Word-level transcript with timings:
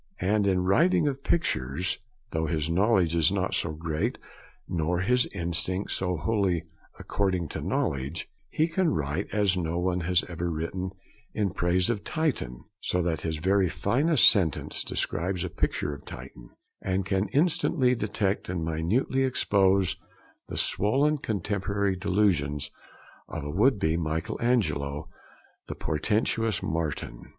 And 0.21 0.47
in 0.47 0.63
writing 0.63 1.07
of 1.07 1.23
pictures, 1.23 1.99
though 2.31 2.47
his 2.47 2.71
knowledge 2.71 3.15
is 3.15 3.31
not 3.31 3.53
so 3.53 3.71
great 3.73 4.17
nor 4.67 5.01
his 5.01 5.27
instinct 5.27 5.91
so 5.91 6.17
wholly 6.17 6.63
'according 6.97 7.49
to 7.49 7.61
knowledge,' 7.61 8.27
he 8.49 8.67
can 8.67 8.89
write 8.89 9.27
as 9.31 9.55
no 9.55 9.77
one 9.77 9.99
has 9.99 10.23
ever 10.27 10.49
written 10.49 10.89
in 11.35 11.51
praise 11.51 11.87
of 11.91 12.03
Titian 12.03 12.63
(so 12.81 13.03
that 13.03 13.21
his 13.21 13.37
very 13.37 13.69
finest 13.69 14.27
sentence 14.27 14.83
describes 14.83 15.43
a 15.43 15.51
picture 15.51 15.93
of 15.93 16.03
Titian) 16.03 16.49
and 16.81 17.05
can 17.05 17.27
instantly 17.27 17.93
detect 17.93 18.49
and 18.49 18.65
minutely 18.65 19.21
expose 19.21 19.97
the 20.47 20.57
swollen 20.57 21.19
contemporary 21.19 21.95
delusion 21.95 22.57
of 23.27 23.43
a 23.43 23.51
would 23.51 23.77
be 23.77 23.97
Michael 23.97 24.41
Angelo, 24.41 25.03
the 25.67 25.75
portentous 25.75 26.63
Martin. 26.63 27.29